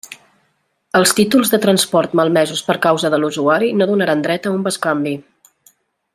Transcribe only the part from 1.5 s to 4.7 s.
de transport malmesos per causa de l'usuari no donaran dret a un